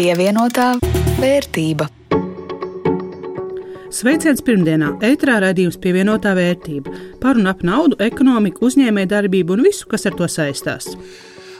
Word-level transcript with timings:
Pievienotā 0.00 0.78
vērtība. 1.20 1.84
Sveiciens 3.92 4.40
pirmdienā, 4.40 4.94
ētrā 5.04 5.34
raidījums 5.44 5.76
pievienotā 5.82 6.30
vērtība 6.38 6.94
par 7.20 7.36
un 7.36 7.50
ap 7.50 7.60
naudu, 7.68 7.98
ekonomiku, 8.00 8.64
uzņēmējdarbību 8.70 9.58
un 9.58 9.64
visu, 9.66 9.84
kas 9.90 10.08
ar 10.08 10.16
to 10.16 10.24
saistās. 10.32 10.88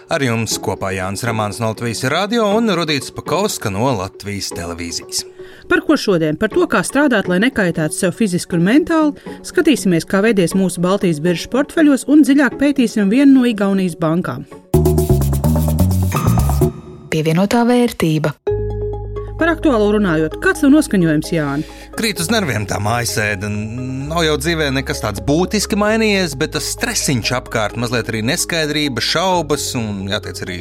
Ar 0.09 0.25
jums 0.25 0.57
kopā 0.57 0.95
Jānis 0.97 1.27
Rāmāns 1.29 1.61
no 1.61 1.69
Latvijas 1.75 2.01
radio 2.09 2.47
un 2.57 2.73
Rudīts 2.81 3.13
Pakauska 3.13 3.69
no 3.75 3.93
Latvijas 3.99 4.49
televīzijas. 4.57 5.27
Par 5.69 5.85
ko 5.85 6.01
šodien? 6.01 6.41
Par 6.41 6.49
to, 6.55 6.65
kā 6.65 6.81
strādāt, 6.81 7.29
lai 7.29 7.43
nekaitētu 7.45 7.99
sev 7.99 8.17
fiziski 8.17 8.57
un 8.57 8.65
mentāli. 8.71 9.37
Skatīsimies, 9.53 10.09
kā 10.09 10.25
veidies 10.25 10.57
mūsu 10.57 10.81
Baltijas 10.81 11.21
biržas 11.21 11.53
portfeļos 11.53 12.09
un 12.09 12.25
dziļāk 12.25 12.57
pētīsim 12.57 13.13
vienu 13.13 13.43
no 13.43 13.47
Igaunijas 13.53 14.01
bankām. 14.01 14.49
Pievienotā 17.11 17.65
vērtība. 17.67 18.31
Par 19.41 19.49
aktuālo 19.51 19.89
runājot, 19.97 20.37
kāds 20.45 20.63
ir 20.63 20.71
noskaņojums 20.71 21.31
Jānis? 21.35 21.71
Krīt 21.99 22.21
uz 22.23 22.29
nerviem 22.31 22.69
tā 22.71 22.79
mājasēde. 22.79 23.49
Nav 23.51 24.23
jau 24.29 24.37
dzīvē 24.39 24.69
nekas 24.77 25.03
tāds 25.03 25.25
būtiski 25.27 25.75
mainījies, 25.81 26.37
bet 26.39 26.55
tas 26.55 26.69
stresiņš 26.77 27.33
apkārt, 27.41 27.81
mazliet 27.83 28.13
arī 28.13 28.23
neskaidrība, 28.31 29.03
šaubas 29.03 29.73
un, 29.81 30.05
jāteic, 30.13 30.45
arī 30.47 30.61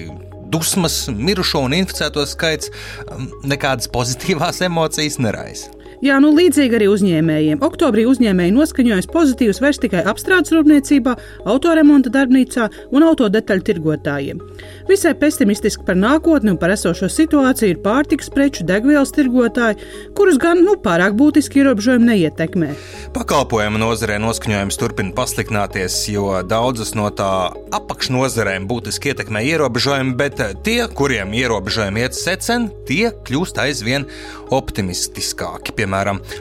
dusmas, 0.50 1.04
mirušo 1.14 1.62
un 1.68 1.78
inficēto 1.78 2.26
skaits 2.26 2.74
um, 3.06 3.30
nekādas 3.46 3.92
pozitīvās 3.94 4.64
emocijas 4.72 5.20
neraisa. 5.22 5.70
Jā, 6.00 6.16
nu 6.24 6.30
līdzīgi 6.32 6.78
arī 6.78 6.86
uzņēmējiem. 6.88 7.60
Oktobrī 7.66 8.06
uzņēmēji 8.08 8.54
noskaņojas 8.56 9.08
pozitīvs 9.12 9.58
vairs 9.60 9.82
tikai 9.84 10.06
apstrādes 10.08 10.54
rūpniecībā, 10.56 11.16
autoremonta 11.52 12.12
darbnīcā 12.14 12.70
un 12.96 13.04
autodetaļu 13.04 13.66
tirgotājiem. 13.68 14.40
Visai 14.88 15.12
pesimistiski 15.20 15.84
par 15.84 16.00
nākotni 16.00 16.54
un 16.54 16.60
par 16.62 16.72
esošo 16.72 17.10
situāciju 17.12 17.74
ir 17.74 17.82
pārtiks 17.84 18.32
preču 18.32 18.64
degvielas 18.70 19.12
tirgotāji, 19.12 19.84
kurus 20.16 20.40
gan 20.40 20.64
nu, 20.64 20.78
pārāk 20.80 21.18
būtiski 21.20 21.60
ierobežojumi 21.66 22.08
neietekmē. 22.14 22.72
Pakalpojumu 23.18 23.84
nozarē 23.84 24.22
noskaņojums 24.24 24.80
turpina 24.80 25.12
pasliktināties, 25.20 26.00
jo 26.14 26.32
daudzas 26.48 26.96
no 26.96 27.10
tā 27.12 27.52
apakšnozarēm 27.76 28.70
būtiski 28.72 29.12
ietekmē 29.12 29.44
ierobežojumi, 29.52 30.16
bet 30.16 30.40
tie, 30.64 30.80
kuriem 30.96 31.36
ierobežojumi 31.44 32.08
iet 32.08 32.16
secen, 32.16 32.72
tie 32.88 33.12
kļūst 33.28 33.60
aizvien 33.68 34.08
optimistiskāki. 34.56 35.76
Piemēram, 35.76 35.89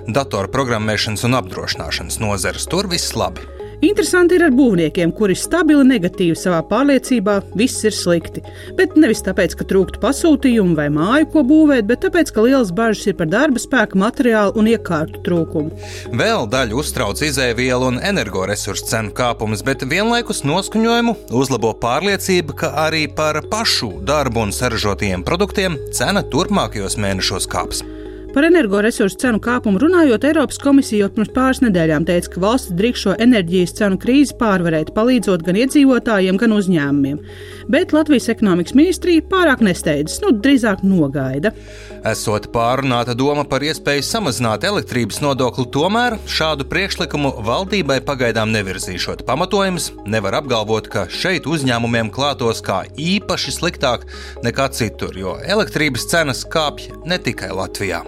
datorprogrammēšanas 0.09 1.25
un 1.29 1.39
apdrošināšanas 1.43 2.21
nozares. 2.25 2.69
Tur 2.69 2.91
viss 2.91 3.17
labi. 3.19 3.47
Interesanti 3.79 4.35
ir 4.35 4.43
ar 4.43 4.51
būvniekiem, 4.59 5.13
kuri 5.15 5.37
stabili 5.39 5.85
negatīvi 5.87 6.35
savā 6.39 6.59
pārliecībā, 6.67 7.37
viss 7.59 7.85
ir 7.87 7.95
slikti. 7.95 8.43
Bet 8.75 8.97
nevis 8.99 9.23
tāpēc, 9.23 9.55
ka 9.55 9.67
trūktu 9.71 10.01
pasūtījumu 10.03 10.75
vai 10.75 10.89
māju, 10.91 11.29
ko 11.31 11.45
būvēt, 11.47 11.87
bet 11.87 12.03
tāpēc, 12.03 12.33
ka 12.35 12.43
lielas 12.43 12.73
bažas 12.75 13.07
ir 13.07 13.15
par 13.21 13.31
darba 13.31 13.63
spēka, 13.63 13.95
materiālu 14.03 14.59
un 14.59 14.71
iekārtu 14.73 15.23
trūkumu. 15.29 15.79
Vēl 16.11 16.51
daļu 16.51 16.81
uztrauc 16.83 17.23
izēvielu 17.23 17.93
un 17.93 18.01
energoresursu 18.03 18.89
cenu 18.91 19.15
kāpums, 19.15 19.63
bet 19.63 19.87
vienlaikus 19.87 20.43
noskaņojumu 20.49 21.15
uzlabo 21.39 21.71
pārliecība, 21.79 22.59
ka 22.59 22.73
arī 22.89 23.07
par 23.07 23.45
pašu 23.47 23.93
darbu 24.03 24.49
un 24.49 24.57
saražotajiem 24.59 25.23
produktiem 25.23 25.79
cena 25.95 26.27
turpmākajos 26.27 26.99
mēnešos 26.99 27.47
kāps. 27.47 27.87
Par 28.39 28.47
energoresursu 28.47 29.19
cenu 29.19 29.41
kāpumu 29.43 29.81
runājot, 29.83 30.23
Eiropas 30.29 30.61
komisija 30.63 31.03
jau 31.03 31.09
pirms 31.11 31.33
pāris 31.35 31.59
nedēļām 31.59 32.05
teica, 32.07 32.29
ka 32.31 32.43
valsts 32.45 32.71
drīkst 32.79 33.03
šo 33.03 33.15
enerģijas 33.19 33.73
cenu 33.81 33.97
krīzi 33.99 34.37
pārvarēt, 34.39 34.93
palīdzot 34.95 35.43
gan 35.43 35.57
iedzīvotājiem, 35.59 36.37
gan 36.39 36.53
uzņēmumiem. 36.55 37.17
Bet 37.67 37.91
Latvijas 37.97 38.29
ekonomikas 38.31 38.77
ministrija 38.79 39.25
pārāk 39.27 39.65
nesteidzas, 39.67 40.21
nu, 40.23 40.31
drīzāk 40.39 40.85
nogaida. 40.87 41.51
Esot 42.07 42.47
pārunāta 42.55 43.17
doma 43.19 43.43
par 43.43 43.67
iespēju 43.67 44.05
samazināt 44.07 44.63
elektrības 44.71 45.19
nodokli, 45.25 45.67
tomēr 45.75 46.21
šādu 46.31 46.69
priekšlikumu 46.71 47.33
valdībai 47.49 47.99
pagaidām 48.07 48.55
nevirzīšot. 48.55 49.27
Pamatojums 49.27 49.91
nevar 50.07 50.39
apgalvot, 50.39 50.87
ka 50.95 51.09
šeit 51.11 51.51
uzņēmumiem 51.51 52.15
klātos 52.15 52.63
kā 52.63 52.85
īpaši 52.95 53.57
sliktāk 53.59 54.07
nekā 54.47 54.71
citur, 54.79 55.19
jo 55.19 55.35
elektrības 55.43 56.07
cenas 56.15 56.47
kāpj 56.47 57.03
ne 57.03 57.19
tikai 57.19 57.51
Latvijā. 57.51 58.05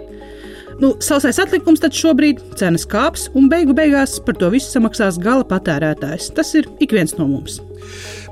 Nu, 0.81 0.95
sausais 1.05 1.37
atlikums 1.43 1.83
tad 1.83 1.93
šobrīd 1.93 2.39
cenas 2.57 2.87
kāps, 2.89 3.27
un 3.37 3.51
beigu 3.53 3.75
beigās 3.77 4.15
par 4.25 4.39
to 4.41 4.49
visu 4.53 4.71
samaksās 4.73 5.19
gala 5.21 5.45
patērētājs. 5.45 6.31
Tas 6.37 6.55
ir 6.57 6.71
ik 6.81 6.95
viens 6.97 7.13
no 7.19 7.27
mums. 7.29 7.59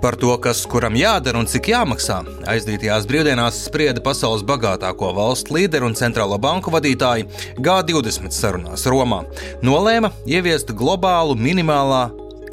Par 0.01 0.17
to, 0.17 0.31
kas 0.41 0.63
kuram 0.71 0.97
jādara 0.97 1.41
un 1.43 1.49
cik 1.51 1.69
jāmaksā, 1.75 2.23
aizdītajās 2.49 3.09
brīvdienās 3.11 3.59
sprieda 3.67 4.01
pasaules 4.05 4.47
bagātāko 4.49 5.11
valstu 5.17 5.59
līderu 5.59 5.91
un 5.91 5.99
centrālo 5.99 6.39
banku 6.41 6.73
vadītāji 6.73 7.27
G20 7.61 8.33
sarunās 8.33 8.87
Romā. 8.89 9.25
Nolēma 9.67 10.15
ieviest 10.25 10.73
globālu 10.79 11.37
minimālā 11.37 12.07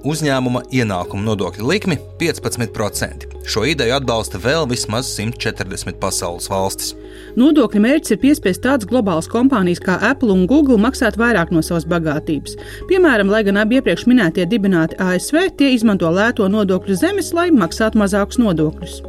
uzņēmuma 0.05 0.65
ienākuma 0.75 1.29
nodokļa 1.29 1.71
likmi 1.71 2.01
15%. 2.19 3.31
Šo 3.47 3.63
ideju 3.71 3.95
atbalsta 3.95 4.41
vēl 4.41 4.67
vismaz 4.69 5.15
140 5.15 6.01
pasaules 6.01 6.51
valstis. 6.51 6.95
Nodokļu 7.35 7.81
mērķis 7.83 8.13
ir 8.15 8.19
piespiest 8.21 8.61
tādas 8.63 8.87
globālas 8.87 9.27
kompānijas 9.31 9.81
kā 9.83 9.97
Apple 10.09 10.31
un 10.31 10.45
Google 10.47 10.77
maksāt 10.79 11.17
vairāk 11.19 11.51
no 11.51 11.63
savas 11.65 11.83
bagātības. 11.91 12.55
Piemēram, 12.87 13.27
lai 13.31 13.41
gan 13.43 13.59
abi 13.59 13.81
iepriekš 13.81 14.05
minētie 14.07 14.45
dibināti 14.47 14.95
ASV, 15.03 15.49
tie 15.59 15.73
izmanto 15.75 16.07
lēto 16.15 16.47
nodokļu 16.51 16.95
zemes, 17.01 17.33
lai 17.35 17.49
maksātu 17.51 17.99
mazākus 17.99 18.39
nodokļus. 18.39 19.01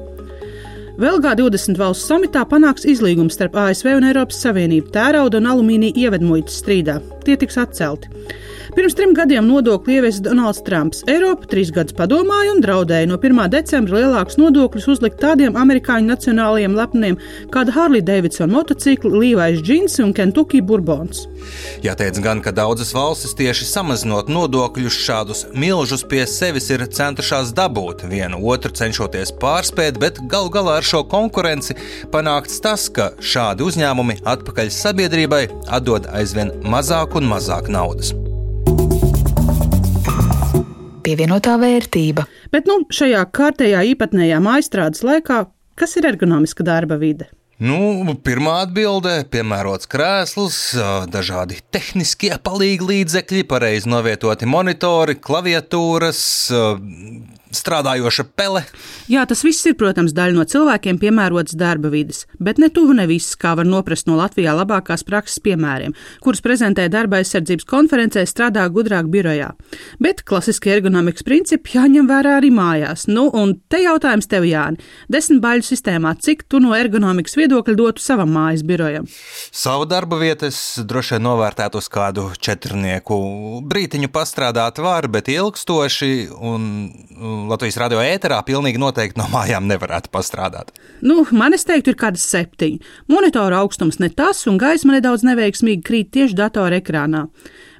Vēl 0.96 1.20
G20 1.20 1.78
valstu 1.78 2.08
samitā 2.08 2.42
panāks 2.48 2.86
izlīgums 2.88 3.36
starp 3.36 3.58
ASV 3.62 3.92
un 3.98 4.08
Eiropas 4.08 4.38
Savienību 4.42 4.90
tērauda 4.94 5.38
un 5.38 5.50
alumīnija 5.52 6.06
ievedmuitas 6.06 6.58
strīdā. 6.62 6.98
Tie 7.22 7.36
tiks 7.38 7.60
atcelti. 7.60 8.10
Pirms 8.74 8.94
trim 8.94 9.14
gadiem 9.14 9.46
nodokli 9.46 9.94
ieviesa 9.94 10.22
Donalds 10.24 10.62
Trumps. 10.66 11.04
Eiropa 11.10 11.46
trīs 11.50 11.70
gadus 11.74 11.94
padomāja 11.94 12.56
un 12.56 12.62
draudēja 12.64 13.06
no 13.06 13.18
1. 13.20 13.38
decembra 13.52 14.00
lielākus 14.00 14.38
nodokļus 14.40 14.88
uzlikt 14.96 15.20
tādiem 15.22 15.54
amerikāņu 15.60 16.10
nacionālajiem 16.10 16.74
lepniem 16.74 17.18
kā 17.54 17.62
Harley 17.76 18.02
Davidson 18.02 18.50
motocikli, 18.50 19.12
Līvais 19.22 19.62
džins 19.62 20.00
un 20.02 20.12
Kentucky 20.16 20.62
Bourbons. 20.62 21.26
Jāteic 21.84 22.18
gan, 22.24 22.42
ka 22.42 22.50
daudzas 22.50 22.90
valstis 22.96 23.36
tieši 23.38 23.68
samazinot 23.70 24.30
nodokļus 24.32 25.00
šādus 25.06 25.46
milžus 25.54 26.02
pie 26.08 26.24
sevis 26.26 26.70
ir 26.74 26.86
centušās 26.90 27.54
dabūt, 27.56 28.06
vienu 28.10 28.42
otru 28.50 28.74
cenšoties 28.74 29.36
pārspēt, 29.42 30.00
bet 30.02 30.22
galu 30.26 30.50
galā 30.50 30.80
ar 30.80 30.86
šo 30.86 31.04
konkurenci 31.06 31.78
panākts 32.10 32.58
tas, 32.64 32.88
ka 32.90 33.12
šādi 33.20 33.66
uzņēmumi 33.68 34.22
atpakaļ 34.26 34.72
sabiedrībai 34.74 35.44
atdod 35.78 36.10
aizvien 36.16 36.54
mazāk 36.66 37.14
un 37.20 37.30
mazāk 37.30 37.70
naudas 37.70 38.14
pievienotā 41.06 41.54
vērtība. 41.62 42.26
Bet 42.52 42.68
nu, 42.70 42.82
šajā 42.90 43.22
kārtējā 43.36 43.84
īpatnējā 43.94 44.42
maistrādes 44.42 45.06
laikā, 45.06 45.44
kas 45.78 45.96
ir 46.00 46.10
ergonomiska 46.10 46.66
darba 46.66 46.98
vide? 47.00 47.30
Nu, 47.56 48.12
pirmā 48.20 48.58
atbilde- 48.66 49.22
piemērots 49.32 49.88
krēsls, 49.88 50.58
dažādi 51.08 51.56
tehniskie 51.72 52.34
palīgi 52.36 52.84
līdzekļi, 52.90 53.46
pareizi 53.48 53.88
novietoti 53.88 54.44
monitori, 54.44 55.16
klaviatūras, 55.16 56.20
strādājoša 57.56 58.26
pele. 58.36 58.62
Jā, 59.10 59.24
tas 59.28 59.42
viss 59.46 59.66
ir, 59.68 59.76
protams, 59.78 60.14
daļa 60.16 60.36
no 60.36 60.44
cilvēkiem 60.48 61.00
piemērotas 61.02 61.56
darba 61.58 61.90
vidas, 61.92 62.24
bet 62.42 62.60
ne 62.62 62.70
tuvu 62.72 62.96
ne 62.98 63.06
viss, 63.10 63.36
kā 63.38 63.54
var 63.58 63.68
noprast 63.68 64.08
no 64.10 64.18
Latvijā 64.18 64.54
labākās 64.56 65.04
prakses 65.06 65.40
piemēriem, 65.44 65.94
kurus 66.24 66.42
prezentē 66.44 66.88
darba 66.92 67.20
aizsardzības 67.20 67.68
konferencē 67.68 68.24
strādā 68.28 68.66
gudrāk 68.72 69.10
birojā. 69.12 69.52
Bet 70.02 70.22
klasiskie 70.28 70.74
ergonomikas 70.76 71.26
principi 71.26 71.76
jāņem 71.76 72.08
vērā 72.10 72.36
arī 72.40 72.52
mājās. 72.54 73.06
Nu, 73.10 73.28
un 73.34 73.56
te 73.70 73.80
jautājums 73.82 74.28
tev, 74.30 74.46
Jāni, 74.46 74.82
desmit 75.12 75.42
baļu 75.44 75.66
sistēmā, 75.66 76.14
cik 76.22 76.44
tu 76.50 76.60
no 76.62 76.74
ergonomikas 76.76 77.36
viedokļa 77.38 77.76
dotu 77.78 78.04
savam 78.04 78.32
mājas 78.36 78.64
birojam? 78.66 79.08
Savu 79.50 79.86
darba 79.88 80.18
vietu 80.20 80.48
es 80.50 80.60
droši 80.84 81.16
vien 81.16 81.26
novērtētu 81.26 81.80
uz 81.80 81.88
kādu 81.92 82.28
četrnieku. 82.42 83.16
Brītiņu 83.66 84.10
pastrādāt 84.14 84.80
var, 84.82 85.08
bet 85.12 85.30
ilgstoši 85.32 86.12
un 86.36 86.68
Latvijas 87.50 87.78
radio 87.80 88.00
ēterā 88.04 88.38
pilnīgi 88.46 88.80
noteikti 88.80 89.20
no 89.20 89.28
mājām 89.34 89.68
nevarētu 89.70 90.12
pastrādāt. 90.14 90.72
Nu, 91.04 91.24
man 91.32 91.56
es 91.56 91.66
teiktu, 91.68 91.92
ir 91.92 92.00
kādas 92.00 92.26
septiņi. 92.30 92.80
Monitora 93.12 93.62
augstums 93.62 94.00
ne 94.02 94.10
tas, 94.10 94.44
un 94.50 94.60
gaisma 94.60 94.96
nedaudz 94.96 95.26
neveiksmīgi 95.26 95.84
krīt 95.86 96.12
tieši 96.16 96.38
datora 96.38 96.80
ekrānā. 96.80 97.26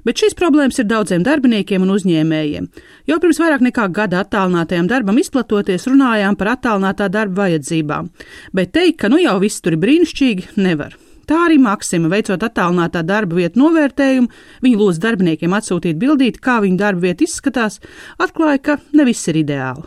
Bet 0.07 0.21
šīs 0.21 0.37
problēmas 0.39 0.79
ir 0.79 0.87
daudziem 0.87 1.25
darbiniekiem 1.25 1.83
un 1.83 1.91
uzņēmējiem. 1.97 2.69
Jau 3.11 3.17
pirms 3.23 3.41
vairāk 3.43 3.65
nekā 3.65 3.89
gada 3.95 4.21
attālinātajam 4.23 4.87
darbam 4.87 5.19
izplatoties, 5.19 5.89
runājām 5.89 6.37
par 6.39 6.53
attālinātā 6.53 7.09
darba 7.11 7.43
vajadzībām. 7.47 8.13
Bet 8.55 8.71
teikt, 8.77 9.01
ka 9.01 9.11
nu 9.11 9.19
jau 9.19 9.35
viss 9.43 9.59
tur 9.59 9.75
ir 9.75 9.83
brīnišķīgi, 9.83 10.55
nevar. 10.63 10.95
Tā 11.27 11.41
arī 11.43 11.57
Maksima, 11.59 12.07
veicot 12.07 12.39
attālinātā 12.45 13.01
darba 13.03 13.35
vietu 13.35 13.59
novērtējumu, 13.59 14.29
viņa 14.63 14.77
lūdz 14.79 14.99
darbiniekiem 15.03 15.55
atsūtīt 15.57 15.97
bildīti, 15.99 16.39
kā 16.39 16.61
viņa 16.63 16.79
darba 16.79 17.03
vieta 17.09 17.25
izskatās, 17.25 17.81
atklāja, 18.23 18.61
ka 18.63 18.75
ne 18.95 19.03
viss 19.09 19.27
ir 19.27 19.41
ideāli. 19.41 19.83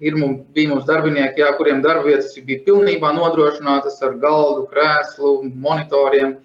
Ir 0.00 0.14
mums, 0.14 0.44
bija 0.54 0.70
mums 0.70 0.86
darbinieki, 0.86 1.42
jā, 1.42 1.48
kuriem 1.58 1.82
darba 1.82 2.06
vietas 2.06 2.38
bija 2.38 2.62
pilnībā 2.68 3.10
nodrošinātas 3.16 3.98
ar 4.06 4.14
galdu, 4.22 4.68
krēslu, 4.70 5.34
monitoriem. 5.66 6.38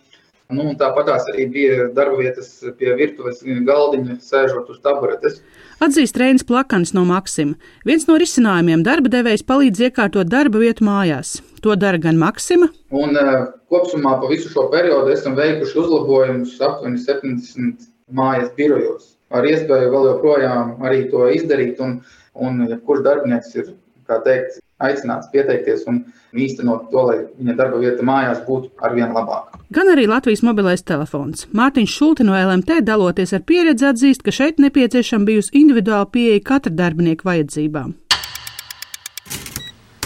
Nu, 0.53 0.75
tāpat 0.77 1.07
arī 1.15 1.47
bija 1.50 1.88
darba 1.95 2.19
vietas 2.19 2.50
pie 2.77 2.92
virtuves 2.94 3.39
galdiņa, 3.42 4.19
sēžot 4.21 4.68
uz 4.69 4.77
taburetes. 4.83 5.39
Atzīst 5.81 6.19
Reinis 6.21 6.45
Plakans 6.45 6.94
no 6.94 7.01
Maksima. 7.09 7.57
Viens 7.88 8.06
no 8.06 8.19
risinājumiem 8.21 8.83
darba 8.86 9.09
devējs 9.09 9.42
palīdz 9.50 9.88
iekārtot 9.88 10.30
darba 10.30 10.62
vietu 10.62 10.86
mājās. 10.86 11.39
To 11.65 11.74
dara 11.81 11.97
gan 11.97 12.21
Maksima. 12.21 12.69
Un, 12.94 13.18
uh, 13.18 13.47
kopumā 13.74 14.19
pa 14.21 14.30
visu 14.30 14.51
šo 14.53 14.68
periodu 14.74 15.15
esam 15.15 15.33
veikuši 15.39 15.80
uzlabojumus 15.81 16.53
aptuveni 16.62 17.01
70 17.01 17.89
mājas 18.13 18.53
birojos. 18.53 19.15
Ar 19.33 19.50
iespēju 19.50 19.89
vēl 19.95 20.12
joprojām 20.12 20.75
arī 20.86 21.07
to 21.09 21.25
izdarīt, 21.33 21.81
un, 21.81 21.97
un 22.38 22.62
ja 22.69 22.77
kurš 22.77 23.01
darbinieks 23.07 23.57
ir, 23.57 23.74
kā 24.06 24.21
teikt, 24.27 24.62
aicināts 24.83 25.30
pieteikties 25.31 25.86
un 25.88 26.01
īstenot 26.36 26.89
to, 26.92 27.04
lai 27.07 27.18
viņa 27.39 27.56
darba 27.56 27.80
vieta 27.80 28.06
mājās 28.06 28.42
būtu 28.48 28.74
arvien 28.83 29.13
labāka. 29.16 29.60
Gan 29.74 29.92
arī 29.94 30.07
Latvijas 30.10 30.44
mobilais 30.45 30.83
telefons. 30.83 31.48
Mārtiņš 31.56 31.94
Šulti 31.98 32.25
no 32.27 32.36
LMT 32.36 32.81
daloties 32.86 33.33
ar 33.33 33.45
pieredzi 33.48 33.88
atzīst, 33.89 34.25
ka 34.25 34.33
šeit 34.36 34.60
nepieciešama 34.62 35.30
bijusi 35.30 35.56
individuāla 35.62 36.10
pieeja 36.12 36.44
katra 36.44 36.74
darbinieka 36.75 37.27
vajadzībām. 37.30 37.95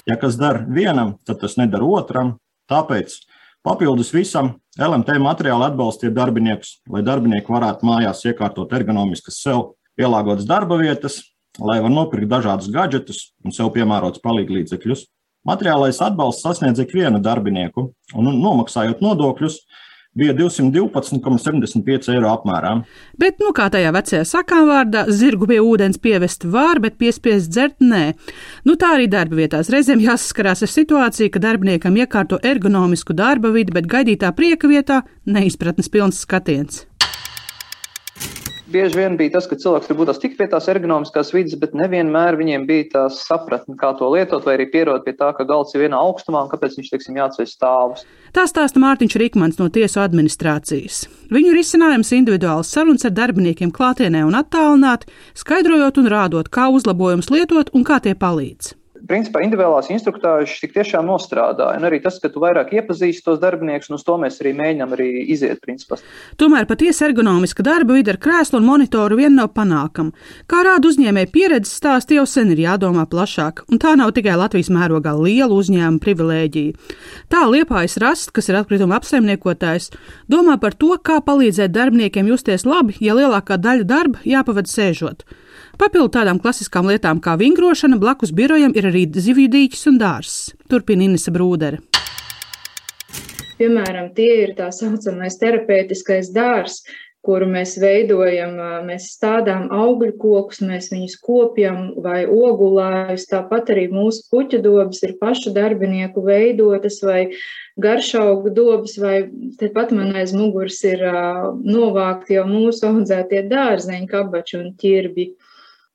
Ja 0.10 0.16
kas 0.18 0.38
dara 0.40 0.64
vienam, 0.66 1.18
tad 1.26 1.42
tas 1.42 1.58
nedara 1.60 1.86
otram. 1.86 2.38
Tāpēc 2.70 3.18
papildus 3.66 4.14
visam 4.14 4.56
LMT 4.80 5.18
materiāli 5.22 5.68
atbalstiet 5.68 6.14
darbiniekus, 6.16 6.80
lai 6.90 7.04
darbinieki 7.06 7.54
varētu 7.54 7.86
mājās 7.90 8.24
iekārtot 8.30 8.74
ergonomiskas 8.78 9.42
sev 9.44 9.74
pielāgotas 10.00 10.48
darba 10.48 10.78
vietas, 10.80 11.20
lai 11.62 11.80
var 11.84 11.94
nopirkt 11.94 12.30
dažādus 12.32 12.72
gadgetus 12.74 13.30
un 13.46 13.56
sev 13.56 13.72
piemērotus 13.76 14.24
palīglīdzekļus. 14.24 15.06
Materiālais 15.48 16.02
atbalsts 16.04 16.44
sasniedz 16.44 16.82
ikvienu 16.84 17.22
darbinieku, 17.24 17.90
un 18.16 18.34
nomaksājot 18.42 19.00
nodokļus, 19.04 19.62
bija 20.20 20.34
212,75 20.36 22.10
eiro 22.12 22.32
apmērā. 22.34 22.74
Bet, 23.22 23.38
nu, 23.40 23.54
kā 23.56 23.70
tajā 23.72 23.94
vecajā 23.96 24.26
sakāvārdā, 24.28 25.06
zirgu 25.16 25.48
pie 25.50 25.62
ūdens 25.64 26.02
pievest 26.02 26.44
var, 26.50 26.82
bet 26.84 26.98
piespiest 27.00 27.54
dzert 27.54 27.80
nē. 27.80 28.04
Nu, 28.68 28.76
tā 28.80 28.96
arī 28.98 29.08
darba 29.12 29.40
vietās. 29.40 29.72
Reizēm 29.72 30.04
jāsaskarās 30.04 30.66
ar 30.66 30.74
situāciju, 30.74 31.32
ka 31.34 31.44
darbiniekam 31.46 31.98
iekārto 32.02 32.42
ergonomisku 32.44 33.16
darba 33.16 33.54
vidi, 33.56 33.76
bet 33.76 33.90
gaidītā 33.92 34.34
prieka 34.36 34.72
vietā 34.72 35.04
neizpratnes 35.30 35.94
pilns 35.94 36.24
skatiens 36.26 36.89
bieži 38.72 38.98
vien 39.00 39.18
bija 39.20 39.34
tas, 39.36 39.48
ka 39.50 39.58
cilvēks 39.60 39.90
tur 39.90 39.98
būtās 40.00 40.22
tik 40.22 40.38
pie 40.38 40.48
tās 40.52 40.70
ergonomiskās 40.72 41.34
vidas, 41.36 41.58
bet 41.60 41.76
nevienmēr 41.78 42.38
viņiem 42.40 42.66
bija 42.70 42.88
tā 42.94 43.04
sapratne, 43.14 43.78
kā 43.80 43.92
to 44.00 44.10
lietot, 44.14 44.46
vai 44.48 44.58
arī 44.58 44.70
pierod 44.72 45.06
pie 45.06 45.16
tā, 45.20 45.32
ka 45.38 45.46
galds 45.50 45.76
ir 45.76 45.86
vienā 45.86 46.00
augstumā 46.00 46.46
un 46.46 46.52
kāpēc 46.52 46.80
viņš, 46.80 46.90
teiksim, 46.94 47.20
jāatceļ 47.20 47.50
stāvus. 47.50 48.08
Tā 48.36 48.46
stāsta 48.50 48.82
Mārtiņš 48.82 49.20
Rikmans 49.22 49.62
no 49.62 49.70
tiesu 49.74 50.04
administrācijas. 50.04 51.04
Viņu 51.34 51.54
risinājums 51.58 52.14
individuāls 52.18 52.72
sarunas 52.74 53.06
ar 53.10 53.16
darbiniekiem 53.18 53.74
klātienē 53.76 54.26
un 54.28 54.38
attālināti, 54.40 55.10
skaidrojot 55.38 56.02
un 56.02 56.12
rādot, 56.16 56.52
kā 56.54 56.70
uzlabojumus 56.74 57.34
lietot 57.34 57.74
un 57.74 57.88
kā 57.88 58.02
tie 58.04 58.18
palīdz 58.18 58.79
principā 59.10 59.42
individuālās 59.44 59.90
instruktāžas 59.94 60.60
tik 60.62 60.76
tiešām 60.76 61.08
nostrādāja. 61.10 61.80
Un 61.80 61.88
arī 61.90 62.00
tas, 62.04 62.20
ka 62.22 62.30
tu 62.32 62.42
vairāk 62.44 62.72
iepazīsti 62.78 63.26
tos 63.26 63.42
darbiniekus, 63.42 63.90
un 63.90 63.98
uz 63.98 64.06
to 64.06 64.16
mēs 64.22 64.40
arī 64.44 64.54
mēģinām 64.58 64.96
arī 64.98 65.10
iziet. 65.34 65.60
Principā. 65.66 65.98
Tomēr 66.40 66.68
patiesi 66.70 67.04
ergonomiska 67.10 67.66
darba 67.66 67.98
vide 67.98 68.14
ar 68.14 68.20
krēslu 68.22 68.62
un 68.62 68.68
monitoru 68.70 69.18
vien 69.20 69.36
nav 69.36 69.52
panākama. 69.58 70.14
Kā 70.50 70.62
rāda 70.66 70.88
uzņēmēja 70.88 71.32
pieredzes 71.34 71.76
stāsts, 71.82 72.14
jau 72.16 72.24
sen 72.30 72.54
ir 72.54 72.64
jādomā 72.64 73.04
plašāk, 73.10 73.66
un 73.70 73.82
tā 73.82 73.96
nav 74.00 74.14
tikai 74.16 74.38
Latvijas 74.40 74.72
mērogā 74.74 75.16
liela 75.18 75.52
uzņēmuma 75.58 76.04
privilēģija. 76.06 76.96
Tā 77.34 77.44
liepājas 77.50 78.00
rast, 78.02 78.32
kas 78.36 78.50
ir 78.50 78.60
atkrituma 78.62 79.00
apsaimniekotājs, 79.02 79.92
domā 80.32 80.60
par 80.62 80.78
to, 80.80 80.96
kā 81.04 81.20
palīdzēt 81.26 81.76
darbiniekiem 81.76 82.32
justies 82.32 82.66
labi, 82.70 82.96
ja 83.04 83.18
lielākā 83.18 83.60
daļa 83.60 83.90
darba 83.90 84.24
jāpavada 84.28 84.70
sēžot. 84.70 85.26
Papildu 85.80 86.10
tādām 86.12 86.42
klasiskām 86.44 86.90
lietām 86.92 87.22
kā 87.24 87.38
vingrošana, 87.40 87.96
blakus 88.02 88.34
birojam 88.36 88.74
ir 88.76 88.90
arī 88.90 89.06
zivju 89.16 89.48
dīķis 89.54 89.86
un 89.88 90.00
dārzs. 90.02 90.50
Turpina 90.68 91.06
Inese 91.06 91.32
Brūdere. 91.32 91.80
Piemēram, 93.56 94.10
tie 94.16 94.34
ir 94.42 94.52
tā 94.58 94.68
saucamais 94.76 95.40
terapeitiskais 95.40 96.34
dārzs, 96.36 96.84
kuru 97.24 97.48
mēs 97.48 97.78
veidojam, 97.80 98.60
mēs 98.90 99.08
stādām 99.16 99.70
augļu 99.72 100.18
kokus, 100.20 100.60
mēs 100.68 100.92
viņus 100.92 101.16
kopjam 101.24 101.82
vai 102.04 102.26
ogulājus. 102.28 103.30
Tāpat 103.32 103.72
arī 103.72 103.88
mūsu 103.92 104.28
puķu 104.34 104.60
dobas 104.66 105.00
ir 105.08 105.16
pašu 105.22 105.56
darbinieku 105.56 106.26
veidotas 106.28 107.00
vai 107.08 107.30
garšaugu 107.80 108.52
dobas, 108.52 108.98
vai 109.00 109.30
tepat 109.60 109.96
man 109.96 110.12
aiz 110.20 110.36
muguras 110.36 110.84
ir 110.84 111.08
novākti 111.64 112.36
jau 112.36 112.44
mūsu 112.52 112.92
audzētie 112.92 113.46
dārzeņi, 113.48 114.12
kabači 114.12 114.60
un 114.60 114.74
ķirbi. 114.76 115.32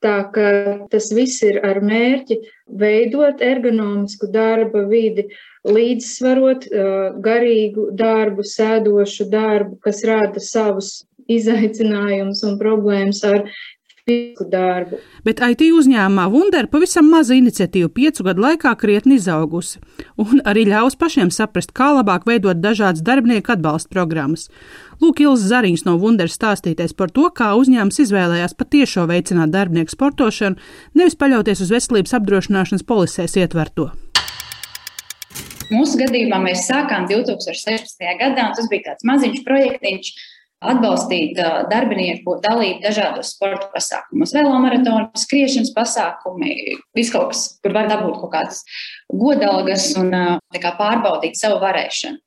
Tā 0.04 0.18
ka 0.34 0.48
tas 0.92 1.08
viss 1.16 1.40
ir 1.46 1.62
ar 1.64 1.80
mērķi 1.80 2.36
veidot 2.80 3.40
ergonomisku 3.40 4.28
darba 4.32 4.82
vidi, 4.90 5.24
līdzsvarot 5.64 6.66
garīgu 7.24 7.88
darbu, 7.96 8.44
sēdošu 8.44 9.30
darbu, 9.32 9.78
kas 9.86 10.04
rada 10.04 10.42
savus 10.44 11.06
izaicinājumus 11.30 12.42
un 12.44 12.58
problēmas 12.60 13.22
ar 13.24 13.46
fizisku 14.04 14.44
darbu. 14.52 14.98
Bet 15.24 15.40
IT 15.40 15.64
uzņēmumā 15.72 16.26
Wunder 16.32 16.66
pavisam 16.68 17.08
maza 17.08 17.36
iniciatīva 17.38 17.88
piecu 17.88 18.26
gadu 18.26 18.44
laikā 18.44 18.74
krietni 18.76 19.16
izaugusi 19.16 19.80
un 20.20 20.42
arī 20.44 20.66
ļaus 20.68 20.98
pašiem 21.00 21.30
saprast, 21.32 21.72
kā 21.72 21.88
labāk 21.96 22.26
veidot 22.28 22.60
dažādas 22.60 23.04
darbinieku 23.04 23.54
atbalsta 23.56 23.88
programmas. 23.88 24.50
Lūk, 25.00 25.24
Ilza 25.24 25.48
Zariņš 25.54 25.86
no 25.88 25.96
Wunders 26.02 26.36
stāstīties 26.36 26.92
par 26.96 27.12
to, 27.16 27.30
kā 27.32 27.54
uzņēmums 27.56 28.02
izvēlējās 28.04 28.56
patiešo 28.60 29.08
veicināt 29.08 29.54
darbinieku 29.54 29.96
sportošanu, 29.96 30.60
nevis 30.94 31.16
paļauties 31.16 31.64
uz 31.64 31.72
veselības 31.72 32.16
apdrošināšanas 32.20 32.84
polisēs 32.84 33.38
ietverto. 33.40 33.88
Mūsu 35.72 35.96
gadījumā 35.96 36.38
mēs 36.44 36.66
sākām 36.68 37.08
2016. 37.08 38.04
gadā, 38.20 38.50
un 38.50 38.56
tas 38.56 38.68
bija 38.68 38.90
tāds 38.90 39.06
maziņš 39.08 39.40
projektiņš, 39.48 40.10
atbalstīt 40.72 41.38
darbinieku 41.70 42.38
dalību 42.44 42.82
dažādos 42.84 43.34
sporta 43.36 43.70
pasākumos, 43.74 44.34
velomaratonu, 44.36 45.10
skriešanas 45.18 45.72
pasākumi, 45.76 46.76
viss 46.96 47.12
kaut 47.14 47.32
kas, 47.32 47.46
kur 47.62 47.76
var 47.76 47.90
dabūt 47.90 48.20
kaut 48.22 48.34
kādas 48.36 48.62
godalgas 49.12 49.90
un 50.00 50.12
kā, 50.56 50.76
pārbaudīt 50.78 51.40
savu 51.40 51.60
varēšanu. 51.64 52.20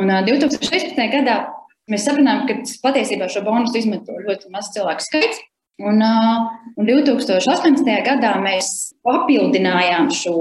Un 0.00 0.08
2016. 0.24 0.96
gadā 1.12 1.42
Mēs 1.90 2.04
sapratām, 2.06 2.44
ka 2.46 2.54
patiesībā 2.84 3.26
šo 3.30 3.42
bonusu 3.46 3.80
izmanto 3.80 4.14
ļoti 4.22 4.52
maz 4.54 4.70
cilvēku 4.74 5.02
skaits. 5.02 5.40
Un, 5.82 5.98
un 5.98 6.86
2018. 6.86 7.88
gadā 8.06 8.36
mēs 8.42 8.68
papildinājām 9.02 10.12
šo 10.14 10.36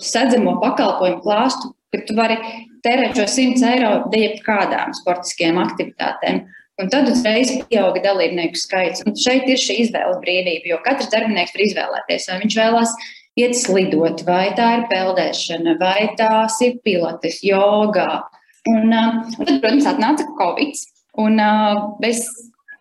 sedzamo 0.00 0.56
pakalpojumu 0.62 1.20
klāstu, 1.24 1.74
ka 1.92 2.00
tu 2.08 2.16
vari 2.16 2.38
tērēt 2.86 3.18
šo 3.18 3.26
100 3.28 3.66
eiro 3.74 3.90
jebkādām 4.14 4.94
sportiskajām 4.96 5.60
aktivitātēm. 5.66 6.46
Un 6.82 6.90
tad 6.92 7.08
uzreiz 7.08 7.54
pieauga 7.70 8.02
dalībnieku 8.04 8.58
skaits. 8.60 9.04
Un 9.06 9.14
šeit 9.16 9.46
ir 9.48 9.60
šī 9.60 9.78
izvēles 9.86 10.18
brīvība, 10.20 10.74
jo 10.74 10.80
katrs 10.84 11.08
darbinieks 11.12 11.54
var 11.56 11.64
izvēlēties, 11.64 12.26
vai 12.28 12.40
viņš 12.42 12.56
vēlās 12.60 12.96
iet 13.40 13.56
slidot, 13.56 14.24
vai 14.28 14.50
tā 14.58 14.72
ir 14.78 14.88
peldēšana, 14.90 15.78
vai 15.80 16.10
tās 16.20 16.60
ir 16.64 16.76
pilates, 16.84 17.40
jogā, 17.44 18.10
Un, 18.66 18.90
uh, 18.90 19.22
un 19.38 19.46
tad, 19.46 19.60
protams, 19.62 19.86
atnāca 19.86 20.26
Covid. 20.38 20.80
Un 21.22 21.38
bez 22.02 22.24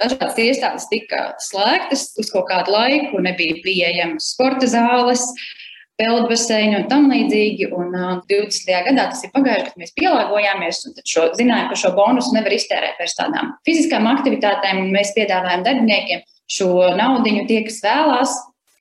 dažādas 0.02 0.40
iestādes 0.42 0.88
tika 0.92 1.28
slēgtas 1.40 2.10
uz 2.20 2.32
kaut 2.34 2.50
kādu 2.50 2.74
laiku, 2.74 3.22
nebija 3.24 3.62
pieejamas 3.64 4.34
sporta 4.34 4.68
zāles, 4.68 5.24
peldbaseini 6.00 6.80
un 6.80 6.88
tam 6.92 7.08
līdzīgi. 7.12 7.70
Un 7.76 7.94
20. 8.30 8.72
gadā 8.90 9.08
tas 9.12 9.24
ir 9.26 9.34
pagājuši, 9.36 9.68
kad 9.70 9.82
mēs 9.82 9.96
pielāgojāmies 10.00 10.82
un 10.90 10.98
šo, 11.02 11.28
zinājām, 11.38 11.70
ka 11.72 11.80
šo 11.80 11.94
bonusu 11.98 12.36
nevar 12.36 12.56
iztērēt 12.56 13.00
pēc 13.00 13.16
tādām 13.20 13.54
fiziskām 13.68 14.10
aktivitātēm. 14.12 14.84
Mēs 14.96 15.14
piedāvājam 15.18 15.64
darbiniekiem 15.68 16.26
šo 16.52 16.72
naudu, 16.98 17.46
tie, 17.50 17.62
kas 17.68 17.80
vēlās, 17.86 18.36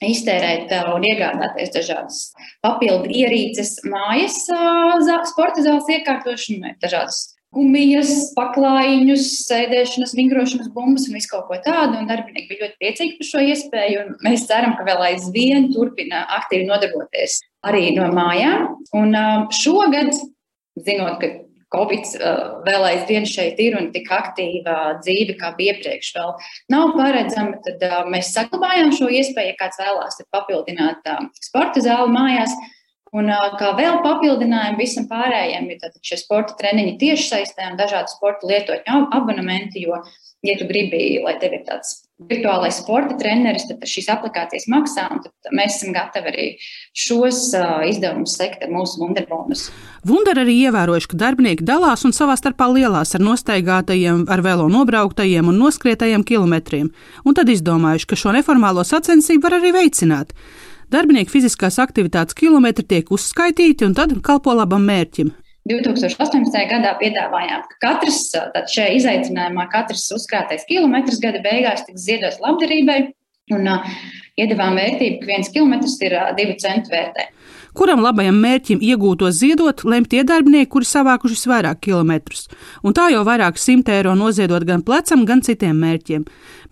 iztērēt 0.05 0.73
un 0.93 1.07
iegādāties 1.07 1.71
dažādas 1.73 2.19
papildu 2.65 3.09
ierīces 3.09 3.79
mājas, 3.89 4.43
sporta 5.31 5.65
zāles 5.65 5.89
iekārtošanai, 5.97 6.75
dažādas 6.83 7.34
gumijas, 7.55 8.11
paklājiņus, 8.37 9.29
sēdēšanas, 9.47 10.15
vingrošanas 10.19 10.71
bumbas 10.75 11.09
un 11.09 11.19
visu 11.19 11.31
kaut 11.31 11.49
ko 11.49 11.59
tādu. 11.65 12.01
Un 12.01 12.11
darbinieki 12.11 12.51
bija 12.51 12.67
ļoti 12.67 12.81
priecīgi 12.83 13.17
par 13.21 13.31
šo 13.31 13.45
iespēju. 13.53 14.05
Mēs 14.27 14.47
ceram, 14.51 14.77
ka 14.79 14.87
vēl 14.89 15.07
aizvien 15.13 15.71
turpina 15.75 16.25
aktīvi 16.41 16.69
nodarboties 16.69 17.41
arī 17.65 17.95
no 17.97 18.11
mājām. 18.15 18.69
Un 18.99 19.17
šogad, 19.55 20.13
zinot, 20.85 21.19
ka 21.23 21.33
Covid 21.75 22.13
vēl 22.67 22.87
aizvien 22.91 23.27
šeit 23.27 23.59
ir 23.63 23.77
un 23.79 23.91
tik 23.95 24.11
aktīva 24.15 25.01
dzīve 25.01 25.35
kā 25.41 25.51
bija 25.57 25.75
iepriekš 25.75 26.13
vēl 26.15 26.31
nav 26.75 26.95
paredzama, 26.99 27.59
tad 27.65 27.83
mēs 28.13 28.31
saglabājām 28.37 28.95
šo 28.95 29.11
iespēju, 29.11 29.53
ja 29.53 29.59
kāds 29.59 29.81
vēlās 29.83 30.23
papildināt 30.35 31.11
sporta 31.43 31.83
zāli 31.85 32.15
mājās. 32.15 32.55
Un 33.15 33.31
kā 33.61 33.71
vēl 33.79 34.01
papildinājumu 34.03 34.81
visam 34.81 35.05
pārējiem, 35.11 35.69
ir 35.71 35.99
šie 36.03 36.19
sporta 36.19 36.57
treniņi 36.59 36.97
tiešsaistē 36.99 37.71
un 37.71 37.79
dažādi 37.79 38.11
sporta 38.11 38.49
lietotņu 38.51 39.05
abonementi, 39.15 39.85
jo, 39.87 40.01
ja 40.43 40.57
tu 40.59 40.67
gribi, 40.67 41.21
lai 41.23 41.37
tev 41.39 41.55
ir 41.55 41.63
tāds 41.69 42.01
virtuālais 42.31 42.77
sporta 42.79 43.17
treneris, 43.19 43.67
tad 43.69 43.83
šīs 43.91 44.09
aplikācijas 44.15 44.67
maksā, 44.71 45.07
un 45.15 45.23
mēs 45.55 45.79
esam 45.79 45.95
gatavi 45.95 46.31
arī 46.31 46.47
šos 47.05 47.41
uh, 47.59 47.83
izdevumus 47.87 48.37
sekt 48.39 48.63
ar 48.67 48.71
mūsu 48.75 49.03
Wunderbonus. 49.03 49.67
Wunder 50.07 50.39
arī 50.43 50.57
ievērojuši, 50.69 51.11
ka 51.11 51.21
darbinieki 51.25 51.67
dalās 51.67 52.05
un 52.07 52.15
savā 52.15 52.37
starpā 52.39 52.69
lielās 52.71 53.15
ar 53.15 53.25
nostaigātajiem, 53.25 54.27
ar 54.31 54.45
velo 54.47 54.69
nobrauktajiem 54.71 55.51
un 55.51 55.59
noskrietajiem 55.63 56.27
kilometriem, 56.27 56.93
un 57.25 57.39
tad 57.39 57.51
izdomājuši, 57.51 58.11
ka 58.11 58.19
šo 58.19 58.35
neformālo 58.37 58.87
sacensību 58.87 59.47
var 59.47 59.59
arī 59.59 59.75
veicināt. 59.75 60.35
Darbinieku 60.93 61.33
fiziskās 61.37 61.79
aktivitātes 61.83 62.37
kilometri 62.37 62.85
tiek 62.85 63.11
uzskaitīti 63.15 63.87
un 63.87 63.97
tad 63.97 64.13
kalpo 64.25 64.55
labam 64.57 64.85
mērķim 64.89 65.33
2018. 65.65 66.59
gadā 66.69 66.91
piedāvājām, 67.01 67.63
ka 67.71 67.79
katrs 67.87 68.27
šajā 68.69 68.91
izaicinājumā, 68.99 69.65
katrs 69.73 70.11
uzkrātais 70.13 70.67
kilometrs 70.69 71.23
gada 71.23 71.41
beigās 71.45 71.87
tiks 71.87 72.05
ziedots 72.05 72.37
labdarībai, 72.45 72.99
un 73.57 73.71
uh, 73.73 73.95
iedavām 74.41 74.79
vērtību, 74.79 75.21
ka 75.23 75.31
viens 75.31 75.51
kilometrs 75.55 75.95
ir 76.03 76.17
divu 76.39 76.57
centu 76.61 76.93
vērtē. 76.95 77.29
Kuram 77.75 78.05
labajam 78.05 78.37
mērķim 78.39 78.83
iegūto 78.87 79.31
ziedot, 79.35 79.83
lem 79.83 80.05
tie 80.07 80.23
darbinieki, 80.27 80.71
kuri 80.71 80.87
savākuši 80.87 81.51
vairāk 81.51 81.81
kilometrus, 81.83 82.47
un 82.87 82.95
tā 82.95 83.09
jau 83.11 83.25
vairāk 83.27 83.59
simt 83.59 83.91
eiro 83.91 84.15
noziedot 84.19 84.63
gan 84.67 84.85
plecam, 84.87 85.25
gan 85.27 85.43
citiem 85.43 85.81
mērķiem. 85.83 86.27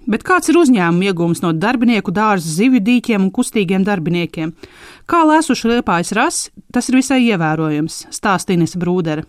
Bet 0.06 0.22
kāds 0.26 0.50
ir 0.50 0.58
uzņēmuma 0.58 1.10
iegūms 1.10 1.42
no 1.42 1.52
darbinieku 1.54 2.14
dārza, 2.14 2.48
zivju 2.56 2.80
dīķiem 2.86 3.26
un 3.26 3.34
kustīgiem 3.34 3.84
darbiniekiem? 3.86 4.54
Kā 5.10 5.22
lēsuši 5.26 5.76
liepājas 5.76 6.14
rasi, 6.18 6.50
tas 6.74 6.90
ir 6.90 6.98
visai 6.98 7.20
ievērojams, 7.28 8.08
stāsta 8.14 8.54
Inese 8.54 8.78
Brūdere. 8.82 9.26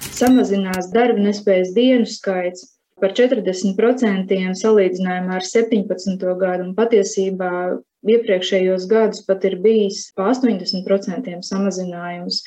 Samazinās 0.00 0.88
darba 0.92 1.20
nespējas 1.20 1.72
dienu 1.76 2.08
skaits 2.08 2.79
par 3.00 3.14
40% 3.16 4.40
salīdzinājumā 4.62 5.38
ar 5.38 5.46
17. 5.46 6.26
gadu, 6.40 6.68
un 6.68 6.74
patiesībā 6.78 7.52
iepriekšējos 8.08 8.86
gadus 8.88 9.24
pat 9.26 9.44
ir 9.48 9.58
bijis 9.64 10.06
pa 10.16 10.30
80% 10.32 11.36
samazinājums. 11.44 12.42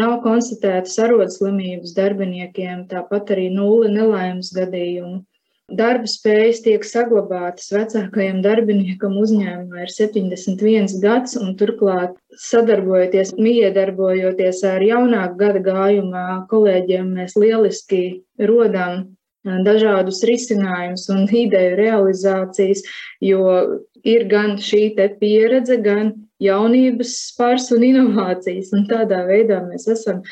Nav 0.00 0.20
konstatētas 0.24 0.98
arodslimības 1.06 1.96
darbiniekiem, 1.96 2.86
tāpat 2.90 3.34
arī 3.34 3.48
nulle 3.54 3.90
nelaimes 3.94 4.52
gadījumu. 4.56 5.24
Darba 5.70 6.08
spējas 6.10 6.64
tiek 6.64 6.82
saglabātas 6.82 7.68
vecākajam 7.70 8.40
darbiniekam 8.42 9.14
uzņēmumā 9.22 9.84
ir 9.84 9.92
71 9.94 10.96
gads, 11.04 11.36
un 11.38 11.54
turklāt 11.60 12.16
sadarbojoties, 12.42 13.36
miedarbojoties 13.38 14.64
ar 14.66 14.82
jaunāku 14.82 15.38
gada 15.44 15.62
gājumā 15.68 16.24
kolēģiem, 16.50 17.14
mēs 17.20 17.38
lieliski 17.38 18.02
rodam 18.50 19.04
dažādus 19.44 20.22
risinājumus 20.28 21.08
un 21.12 21.26
ideju 21.26 21.76
realizācijas, 21.78 22.82
jo 23.24 23.80
ir 24.04 24.26
gan 24.28 24.56
šī 24.60 24.94
pieredze, 25.20 25.76
gan 25.80 26.14
jaunības 26.40 27.14
spars 27.30 27.70
un 27.72 27.84
inovācijas. 27.84 28.72
Un 28.76 28.86
tādā 28.90 29.24
veidā 29.28 29.60
mēs 29.66 29.88
esam 29.88 30.22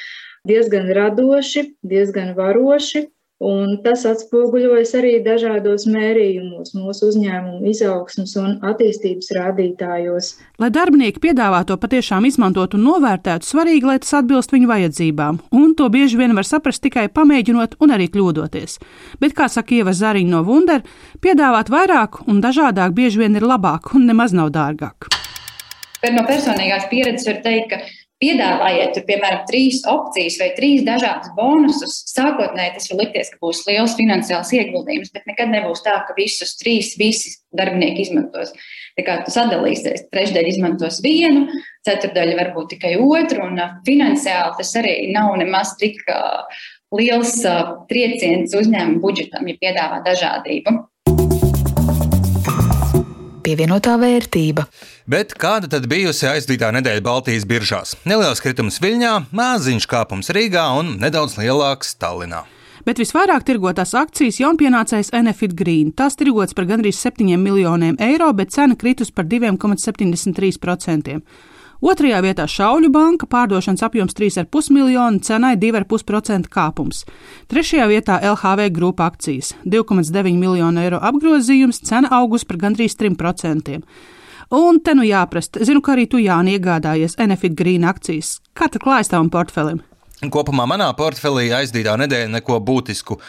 diezgan 0.48 0.88
radoši, 0.96 1.74
diezgan 1.84 2.34
varoši 2.36 3.06
Un 3.38 3.76
tas 3.84 4.00
atspoguļojas 4.02 4.96
arī 4.98 5.12
dažādos 5.22 5.84
mērījumos, 5.86 6.72
mūsu 6.74 7.12
uzņēmumu 7.12 7.68
izaugsmas 7.70 8.32
un 8.40 8.56
attīstības 8.66 9.30
rādītājos. 9.36 10.32
Lai 10.58 10.72
darbinieki 10.74 11.22
piedāvāto 11.22 11.76
patiešām 11.78 12.26
izmantot 12.26 12.74
un 12.74 12.82
novērtētu, 12.88 13.46
svarīgi, 13.46 13.86
lai 13.86 14.00
tas 14.02 14.16
atbilst 14.18 14.50
viņu 14.56 14.70
vajadzībām, 14.72 15.38
un 15.54 15.76
to 15.78 15.86
bieži 15.86 16.18
vien 16.18 16.34
var 16.34 16.48
saprast 16.50 16.82
tikai 16.82 17.06
pamēģinot 17.14 17.78
un 17.78 17.94
arī 17.94 18.08
kļūdoties. 18.10 18.80
Bet, 19.22 19.36
kā 19.38 19.46
saka 19.46 19.76
Ieva 19.76 19.94
Zariņa 19.94 20.34
no 20.34 20.42
Wunder, 20.42 20.82
piedāvāt 21.22 21.70
vairāk 21.70 22.24
un 22.26 22.42
dažādāk 22.42 22.98
bieži 22.98 23.22
vien 23.22 23.38
ir 23.38 23.46
labāk 23.46 23.94
un 23.94 24.10
nemaz 24.10 24.34
nav 24.34 24.50
dārgāk. 24.50 25.12
Bet 26.02 26.14
no 26.14 26.26
personīgās 26.26 26.90
pieredzes 26.90 27.30
var 27.30 27.38
teikt, 27.46 27.70
ka 27.70 27.97
Piedāvājiet, 28.18 28.96
tur, 28.96 29.04
piemēram, 29.06 29.44
trīs 29.46 29.84
opcijas 29.86 30.40
vai 30.40 30.48
trīs 30.56 30.80
dažādas 30.82 31.30
bonusus. 31.36 32.00
Sākotnēji 32.10 32.72
tas 32.74 32.88
var 32.90 32.98
likties, 33.04 33.30
ka 33.30 33.38
būs 33.44 33.60
liels 33.68 33.94
finansiāls 33.94 34.50
ieguldījums, 34.58 35.12
bet 35.14 35.28
nekad 35.30 35.52
nebūs 35.52 35.84
tā, 35.84 35.94
ka 36.08 36.16
visus 36.16 36.56
trīs 36.58 36.96
visi 36.98 37.36
darbinieki 37.54 38.08
izmantos. 38.08 38.50
Tā 38.98 39.04
kā 39.06 39.20
tu 39.22 39.30
sadalīsies, 39.30 40.08
trešdaļa 40.10 40.50
izmantos 40.50 40.98
vienu, 41.04 41.46
ceturdaļa 41.86 42.34
varbūt 42.40 42.74
tikai 42.74 42.96
otru, 42.98 43.46
un 43.46 43.62
finansiāli 43.86 44.58
tas 44.58 44.74
arī 44.82 44.96
nav 45.14 45.36
nemaz 45.38 45.76
tik 45.78 46.02
liels 46.98 47.38
trieciens 47.86 48.58
uzņēmuma 48.58 48.98
budžetam, 49.04 49.46
ja 49.46 49.62
piedāvā 49.62 50.02
dažādību 50.10 50.74
pievienotā 53.48 53.96
vērtība. 54.00 54.66
Bet 55.08 55.32
kāda 55.40 55.70
tad 55.72 55.88
bijusi 55.88 56.28
aizdītā 56.28 56.70
nedēļa 56.76 57.04
Baltijas 57.04 57.48
biržās? 57.48 57.96
Neliels 58.08 58.42
kritums 58.44 58.80
Viļņā, 58.84 59.14
maziņš 59.32 59.88
kāpums 59.88 60.32
Rīgā 60.36 60.68
un 60.80 60.98
nedaudz 61.00 61.38
lielāks 61.40 61.96
Tallinā. 62.00 62.44
Bet 62.86 63.00
visvairāk 63.00 63.44
tirgotās 63.44 63.92
akcijas 63.98 64.38
jaunpienācējs 64.40 65.10
Enefit 65.16 65.52
Green. 65.56 65.90
Tās 65.92 66.16
tirgots 66.16 66.56
par 66.56 66.68
gandrīz 66.68 67.00
7 67.02 67.36
miljoniem 67.40 67.98
eiro, 68.00 68.30
bet 68.36 68.54
cena 68.54 68.76
kritus 68.80 69.10
par 69.12 69.28
2,73%. 69.28 71.18
Otrajā 71.78 72.18
vietā 72.24 72.42
Šauļu 72.50 72.88
banka 72.90 73.28
pārdošanas 73.30 73.84
apjoms 73.86 74.16
3,5 74.18 74.72
miljonu, 74.74 75.20
cenai 75.22 75.54
2,5% 75.62 76.50
kāpums. 76.50 77.04
Trešajā 77.46 77.86
vietā 77.86 78.16
LHV 78.18 78.70
grupa 78.74 79.06
akcijas- 79.06 79.54
2,9 79.72 80.34
miljonu 80.36 80.80
eiro 80.82 80.98
apgrozījums, 80.98 81.78
cena 81.82 82.08
augus 82.10 82.44
par 82.44 82.56
gandrīz 82.56 82.96
3%. 82.98 83.82
Un 84.50 84.80
te 84.80 84.94
nu 84.94 85.02
jāprast, 85.02 85.60
zinu, 85.60 85.80
ka 85.80 85.92
arī 85.92 86.08
tu 86.08 86.16
Jāni 86.16 86.58
iegādājies 86.58 87.14
Enefit 87.18 87.54
Green 87.54 87.82
akcijas. 87.82 88.40
Kā 88.56 88.68
tad 88.68 88.82
klājas 88.82 89.08
tavam 89.08 89.30
portfelim? 89.30 89.80
Kopumā 90.18 90.64
manā 90.66 90.88
portfelī 90.98 91.44
aizdītā 91.54 91.92
nedēļa 92.00 92.32
neko 92.32 92.56
būtisku 92.66 93.20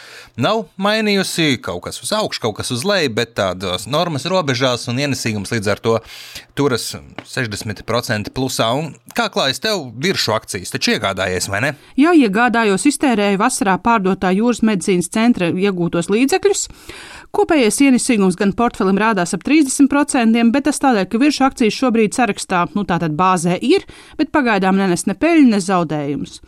nav 0.42 0.64
mainījusi. 0.82 1.60
Kaut 1.62 1.84
kas 1.84 2.00
uz 2.02 2.10
augšu, 2.16 2.40
kaut 2.42 2.56
kas 2.58 2.72
uz 2.74 2.82
leju, 2.82 3.12
bet 3.14 3.36
tādas 3.38 3.84
normas 3.86 4.26
robežās 4.26 4.88
un 4.90 4.98
ienesīgums 4.98 5.52
līdz 5.54 5.70
ar 5.70 5.82
to 5.84 5.92
turas 6.58 6.88
60% 7.30 8.32
plusā. 8.34 8.66
Un 8.74 8.88
kā 9.14 9.28
klājas 9.30 9.62
tev 9.62 9.84
virsmu 10.02 10.34
akcijas? 10.34 10.72
Taču 10.74 10.96
iegādājies 10.96 11.46
vai 11.52 11.60
ne? 11.62 11.70
Jā, 12.00 12.10
iegādājos, 12.26 12.88
iztērēju 12.90 13.38
vasarā 13.38 13.76
pārdotā 13.78 14.34
jūras 14.34 14.64
medicīnas 14.66 15.12
centra 15.14 15.52
iegūtos 15.54 16.10
līdzekļus. 16.10 16.64
Kopējais 17.30 17.78
ienesīgums 17.86 18.34
gan 18.34 18.56
portfelim 18.58 18.98
rādās 18.98 19.36
ap 19.38 19.46
30%, 19.46 20.42
bet 20.50 20.66
tas 20.66 20.82
tādēļ, 20.82 21.06
ka 21.06 21.22
virsmu 21.22 21.46
akcijas 21.46 21.78
šobrīd 21.78 22.18
sarakstā, 22.18 22.66
nu 22.74 22.82
tātad 22.82 23.14
bāzē 23.14 23.62
ir, 23.62 23.86
bet 24.18 24.34
pagaidām 24.34 24.74
nenes 24.82 25.06
ne 25.06 25.14
peļņu, 25.14 25.54
ne 25.54 25.62
zaudējumus. 25.62 26.40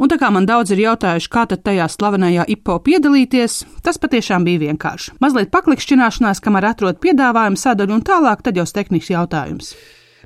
Un 0.00 0.08
tā 0.08 0.16
kā 0.16 0.30
man 0.32 0.46
daudz 0.48 0.72
ir 0.72 0.80
jautājuši, 0.80 1.28
kā 1.28 1.42
tad 1.50 1.60
tajā 1.66 1.84
slavenajā 1.92 2.46
IPO 2.54 2.78
piedalīties, 2.86 3.58
tas 3.84 4.00
patiešām 4.00 4.46
bija 4.48 4.62
vienkārši. 4.62 5.18
Mazliet 5.20 5.52
paklikšķināšanās, 5.52 6.40
kamēr 6.40 6.70
atrod 6.70 7.00
piedāvājumu 7.04 7.60
sadaļu 7.60 7.98
un 7.98 8.04
tālāk, 8.08 8.40
tad 8.46 8.56
jau 8.56 8.64
tehnisks 8.64 9.12
jautājums. 9.12 9.74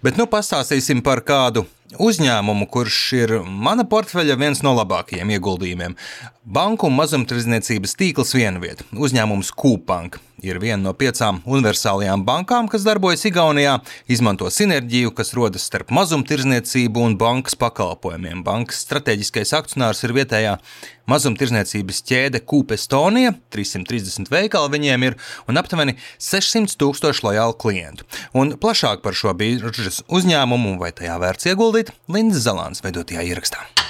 Bet 0.05 0.21
nu 0.21 0.29
pastāstīsim 0.31 1.01
par 1.03 1.25
kādu 1.27 1.65
uzņēmumu, 1.99 2.69
kurš 2.71 2.99
ir 3.19 3.35
mana 3.43 3.87
portfeļa 3.89 4.37
viens 4.39 4.63
no 4.63 4.77
labākajiem 4.79 5.35
ieguldījumiem. 5.37 5.97
Banku 6.45 6.87
un 6.87 6.95
mazumtirdzniecības 7.01 7.97
tīkls 7.99 8.35
vienvieta- 8.39 8.87
uzņēmums 9.05 9.51
Kūpanka 9.59 10.23
ir 10.45 10.61
viena 10.63 10.81
no 10.83 10.93
piecām 10.97 11.41
universālajām 11.49 12.25
bankām, 12.27 12.69
kas 12.71 12.85
darbojas 12.87 13.25
Igaunijā, 13.29 13.79
izmanto 14.11 14.51
sinerģiju, 14.53 15.15
kas 15.17 15.35
rodas 15.37 15.67
starp 15.69 15.93
mazumtirdzniecību 15.95 17.05
un 17.05 17.17
bankas 17.21 17.57
pakalpojumiem. 17.61 18.43
Bankas 18.47 18.83
strateģiskais 18.87 19.55
akcionārs 19.57 20.05
ir 20.05 20.15
vietējā 20.17 20.57
mazumtirdzniecības 21.11 22.03
ķēde 22.09 22.43
Kūpa 22.49 22.79
Estonija, 22.79 23.35
330 23.55 24.33
veikali 24.33 24.73
viņiem 24.77 25.09
ir 25.11 25.19
un 25.51 25.61
aptuveni 25.61 25.97
600 26.17 26.79
tūkstoši 26.81 27.27
lojālu 27.29 27.59
klientu. 27.61 28.09
Un 28.37 28.57
plašāk 28.61 29.05
par 29.05 29.17
šo 29.17 29.35
biržas 29.37 30.03
uzņēmumu 30.09 30.79
vai 30.81 30.95
tajā 30.97 31.19
vērts 31.23 31.53
ieguldīt 31.53 31.95
Lindas 32.09 32.47
Zalāns 32.49 32.85
veidotajā 32.85 33.27
ierakstā. 33.33 33.84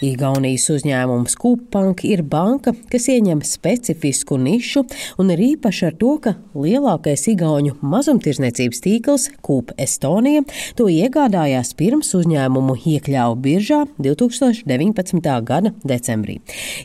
Igaunijas 0.00 0.64
uzņēmums 0.72 1.34
Kūpank 1.36 2.06
ir 2.08 2.22
banka, 2.24 2.72
kas 2.88 3.08
ieņem 3.12 3.42
specifisku 3.44 4.38
nišu 4.40 4.86
un 5.20 5.32
ir 5.34 5.42
īpaši 5.50 5.86
ar 5.90 5.96
to, 6.00 6.14
ka 6.24 6.32
lielākais 6.56 7.26
igauņu 7.34 7.76
mazumtirdzniecības 7.84 8.80
tīkls 8.86 9.26
Kūp 9.44 9.74
Estonija 9.80 10.46
to 10.78 10.86
iegādājās 10.88 11.74
pirms 11.76 12.14
uzņēmumu 12.16 12.78
iekļāva 12.80 13.36
biržā 13.44 13.82
2019. 14.00 15.28
gada 15.44 15.74
decembrī. 15.84 16.38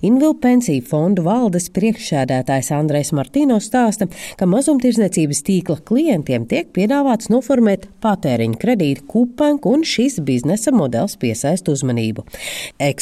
Invilu 0.03 0.35
pensiju 0.43 0.83
fondu 0.89 1.23
valdes 1.25 1.69
priekšsēdētājs 1.75 2.73
Andrejs 2.75 3.13
Martīno 3.15 3.61
stāsta, 3.63 4.09
ka 4.35 4.49
mazumtirdzniecības 4.51 5.43
tīkla 5.47 5.79
klientiem 5.87 6.49
tiek 6.51 6.75
piedāvāts 6.75 7.31
noformēt 7.31 7.87
patēriņa 8.03 8.59
kredītu 8.59 9.07
Kūpank 9.07 9.71
un 9.71 9.87
šis 9.87 10.19
biznesa 10.25 10.75
modelis 10.75 11.15
piesaist 11.21 11.71
uzmanību. 11.71 12.27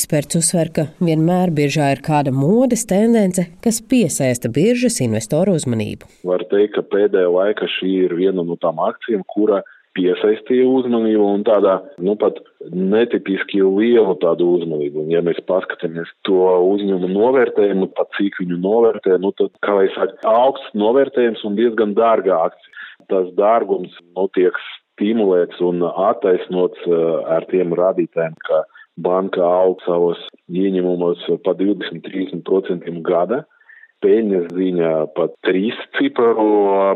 Eksperts 0.03 0.35
uzsver, 0.35 0.67
ka 0.75 0.83
vienmēr 0.99 1.53
biržā 1.55 1.85
ir 1.93 2.01
kāda 2.03 2.33
modes 2.35 2.81
tendence, 2.89 3.45
kas 3.63 3.77
piesaista 3.87 4.49
biržas 4.51 4.97
investoru 4.99 5.53
uzmanību. 5.55 6.09
Var 6.27 6.43
teikt, 6.51 6.73
ka 6.75 6.83
pēdējā 6.91 7.29
laikā 7.31 7.69
šī 7.77 7.91
ir 8.09 8.15
viena 8.17 8.43
no 8.43 8.57
tām 8.59 8.81
akcijām, 8.83 9.23
kura 9.31 9.61
piesaistīja 9.95 10.65
uzmanību 10.67 11.29
un 11.37 11.45
tādā, 11.47 11.77
nu, 12.03 12.17
pat 12.19 12.41
netipiski 12.67 13.63
lielu 13.63 14.17
tādu 14.19 14.49
uzmanību. 14.57 15.05
Un, 15.05 15.15
ja 15.15 15.23
mēs 15.23 15.39
paskatāmies 15.47 16.11
to 16.27 16.51
uzņēmumu 16.73 17.13
novērtējumu, 17.13 17.93
pat 17.95 18.11
cik 18.19 18.43
viņu 18.43 18.59
novērtē, 18.59 19.21
nu, 19.23 19.31
tad, 19.39 19.55
kā 19.63 19.79
lai 19.79 19.87
saka, 19.95 20.19
augsts 20.27 20.75
novērtējums 20.83 21.47
un 21.47 21.55
diezgan 21.61 21.95
dārga 21.95 22.43
akcija. 22.49 22.75
Tas 23.07 23.31
dārgums, 23.39 23.95
nu, 24.19 24.27
tiek 24.35 24.59
stimulēts 24.67 25.63
un 25.63 25.79
attaisnots 25.87 26.91
uh, 26.91 27.23
ar 27.39 27.47
tiem 27.47 27.71
rādītājiem, 27.79 28.35
ka 28.43 28.65
banka 28.97 29.43
aug 29.43 29.81
savos 29.87 30.21
ieņēmumos 30.51 31.25
pa 31.45 31.55
20-30% 31.57 33.01
gada. 33.05 33.43
Peļņas 34.03 34.49
ziņā 34.51 34.89
pat 35.15 35.31
3 35.47 35.77
ciparu 35.95 36.47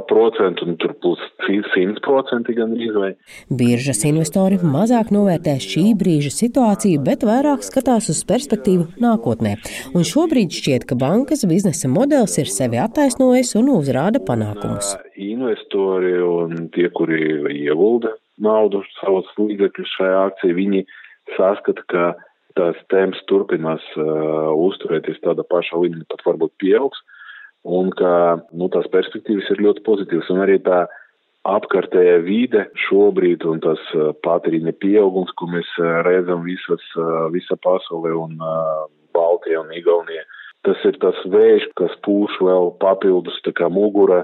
procentu, 0.10 0.66
un 0.68 0.76
tur 0.76 0.92
plus 1.00 1.22
100% 1.46 2.52
gandrīz 2.58 2.98
vai. 3.00 3.14
Biržas 3.48 4.04
investori 4.10 4.60
mazāk 4.60 5.14
novērtē 5.16 5.54
šī 5.64 5.86
brīža 5.96 6.34
situāciju, 6.36 7.00
bet 7.08 7.24
vairāk 7.24 7.64
skatās 7.64 8.12
uz 8.12 8.20
perspektīvu 8.28 8.90
nākotnē. 9.00 9.56
Un 9.96 10.04
šobrīd 10.04 10.52
šķiet, 10.52 10.90
ka 10.90 11.00
bankas 11.00 11.48
biznesa 11.48 11.88
modelis 11.88 12.36
ir 12.44 12.52
sevi 12.52 12.84
attaisnojis 12.84 13.56
un 13.56 13.72
uzrāda 13.78 14.20
panākumus. 14.28 14.98
Investori 15.16 16.12
un 16.20 16.68
tie, 16.76 16.92
kuri 16.92 17.24
iegulda 17.56 18.18
naudu 18.44 18.84
savus 19.00 19.32
līdzekļus 19.40 19.96
šajā 19.96 20.24
akcijā, 20.28 20.60
viņi 20.60 20.84
saskata, 21.36 21.84
ka 21.92 22.06
tās 22.58 22.78
tēmas 22.92 23.20
turpinās 23.30 23.84
uh, 24.00 24.54
uzturēties 24.68 25.22
tāda 25.26 25.46
paša 25.48 25.82
līmenī, 25.82 26.08
pat 26.10 26.24
varbūt 26.26 26.56
pieaugs, 26.62 27.02
un 27.68 27.92
ka 27.98 28.12
nu, 28.52 28.70
tās 28.74 28.88
perspektīvas 28.94 29.50
ir 29.54 29.64
ļoti 29.68 29.84
pozitīvas. 29.86 30.32
Un 30.34 30.42
arī 30.46 30.58
tā 30.66 30.86
apkārtējā 31.48 32.18
vide 32.26 32.66
šobrīd 32.88 33.46
un 33.48 33.62
tas 33.64 33.82
uh, 33.96 34.12
patēriņa 34.26 34.74
pieaugums, 34.82 35.34
ko 35.38 35.50
mēs 35.52 35.70
uh, 35.82 36.02
redzam 36.08 36.44
visas, 36.48 36.84
uh, 36.98 37.28
visa 37.34 37.60
pasaulē 37.64 38.16
un 38.18 38.40
uh, 38.42 38.88
Baltija 39.16 39.62
un 39.64 39.74
Igaunija, 39.74 40.26
tas 40.68 40.82
ir 40.88 40.98
tas 41.02 41.20
vējš, 41.32 41.70
kas 41.80 41.94
pūš 42.06 42.42
vēl 42.44 42.74
papildus 42.82 43.38
tā 43.46 43.54
kā 43.56 43.70
mugura 43.72 44.24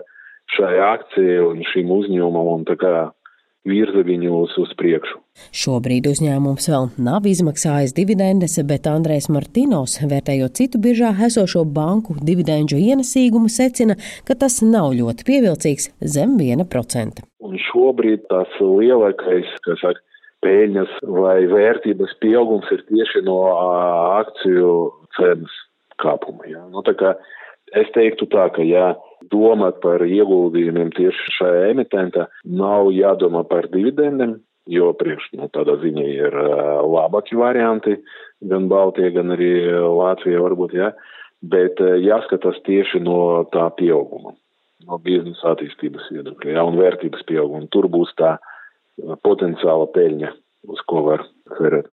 šai 0.54 0.76
akcijai 0.90 1.42
un 1.46 1.64
šim 1.72 1.92
uzņēmumam 1.94 2.50
un 2.58 2.66
tā 2.68 2.76
kā 2.82 2.94
virza 3.68 4.04
viņus 4.06 4.56
uz 4.62 4.72
priekšu. 4.80 5.20
Šobrīd 5.56 6.08
uzņēmums 6.12 6.70
vēl 6.70 6.90
nav 7.02 7.28
izmaksājis 7.30 7.96
dividendes, 7.98 8.60
bet 8.70 8.88
Andrēs 8.92 9.30
Martinovs, 9.34 9.98
vērtējot 10.04 10.58
citu 10.60 10.82
biržā 10.84 11.14
esošo 11.28 11.64
banku 11.66 12.16
dividendžu 12.22 12.78
ienesīgumu, 12.78 13.50
secina, 13.50 13.98
ka 14.28 14.38
tas 14.40 14.62
nav 14.66 14.94
ļoti 15.00 15.28
pievilcīgs 15.30 15.92
zem 16.16 16.38
1%. 16.38 17.24
Un 17.44 17.60
šobrīd 17.70 18.28
tas 18.30 18.52
lielākais, 18.62 19.50
kas 19.66 19.82
saka, 19.84 20.04
peļņas 20.44 20.98
vai 21.08 21.44
vērtības 21.48 22.18
pieaugums 22.24 22.68
ir 22.76 22.84
tieši 22.90 23.24
no 23.28 23.40
akciju 24.20 24.74
cenas 25.18 25.56
kāpuma. 26.04 26.46
Ja? 26.52 26.66
Nu, 26.72 26.84
es 27.80 27.92
teiktu 27.96 28.28
tā, 28.34 28.50
ka 28.56 28.66
ja 28.68 28.94
domāt 29.32 29.80
par 29.84 30.04
ieguldījumiem 30.06 30.92
tieši 30.96 31.36
šajā 31.38 31.70
emitentā, 31.74 32.28
nav 32.44 32.92
jādomā 32.96 33.44
par 33.50 33.70
dividendiem, 33.72 34.38
jo 34.72 34.92
priekš 35.00 35.32
nu, 35.38 35.50
tādā 35.54 35.76
ziņā 35.82 36.06
ir 36.12 36.38
labāki 36.88 37.38
varianti, 37.40 37.98
gan 38.44 38.70
Baltija, 38.72 39.12
gan 39.16 39.36
arī 39.36 39.52
Latvija 39.72 40.44
varbūt, 40.44 40.78
jā, 40.80 40.92
ja? 40.92 41.20
bet 41.44 41.80
jāskatās 41.80 42.62
tieši 42.64 43.02
no 43.04 43.44
tā 43.52 43.66
pieauguma, 43.76 44.32
no 44.88 45.00
biznesa 45.04 45.52
attīstības 45.54 46.08
viedokļa, 46.16 46.56
ja? 46.56 46.64
un 46.64 46.80
vērtības 46.80 47.26
pieauguma. 47.28 47.68
Tur 47.72 47.90
būs 47.92 48.16
tā 48.20 48.38
potenciāla 49.26 49.90
peļņa 49.92 50.32
uz 50.72 50.84
ko 50.88 51.04
var 51.08 51.26
cerēt. 51.58 51.86